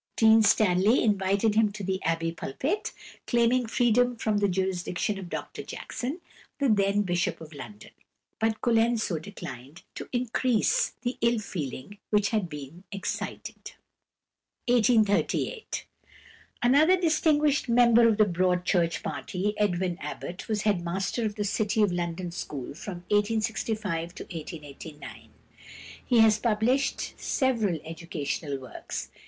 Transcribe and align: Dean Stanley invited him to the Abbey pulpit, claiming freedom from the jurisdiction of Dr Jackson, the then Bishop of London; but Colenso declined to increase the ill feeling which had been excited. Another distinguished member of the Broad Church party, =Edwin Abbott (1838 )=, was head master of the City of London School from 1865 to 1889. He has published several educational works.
Dean 0.15 0.41
Stanley 0.41 1.03
invited 1.03 1.53
him 1.53 1.71
to 1.73 1.83
the 1.83 2.01
Abbey 2.01 2.31
pulpit, 2.31 2.91
claiming 3.27 3.67
freedom 3.67 4.15
from 4.15 4.39
the 4.39 4.47
jurisdiction 4.47 5.19
of 5.19 5.29
Dr 5.29 5.61
Jackson, 5.61 6.21
the 6.57 6.67
then 6.69 7.03
Bishop 7.03 7.39
of 7.39 7.53
London; 7.53 7.91
but 8.39 8.61
Colenso 8.61 9.19
declined 9.19 9.83
to 9.93 10.09
increase 10.11 10.93
the 11.03 11.19
ill 11.21 11.37
feeling 11.37 11.99
which 12.09 12.29
had 12.29 12.49
been 12.49 12.83
excited. 12.91 13.73
Another 14.67 15.21
distinguished 16.99 17.69
member 17.69 18.07
of 18.07 18.17
the 18.17 18.25
Broad 18.25 18.65
Church 18.65 19.03
party, 19.03 19.53
=Edwin 19.59 19.99
Abbott 20.01 20.49
(1838 20.49 20.49
)=, 20.49 20.49
was 20.49 20.61
head 20.63 20.83
master 20.83 21.25
of 21.25 21.35
the 21.35 21.43
City 21.43 21.83
of 21.83 21.91
London 21.91 22.31
School 22.31 22.73
from 22.73 23.03
1865 23.11 24.15
to 24.15 24.23
1889. 24.23 25.29
He 26.03 26.21
has 26.21 26.39
published 26.39 27.13
several 27.19 27.79
educational 27.85 28.57
works. 28.59 29.09